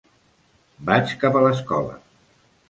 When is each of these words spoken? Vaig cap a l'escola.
Vaig 0.87 1.13
cap 1.25 1.37
a 1.41 1.45
l'escola. 1.45 1.95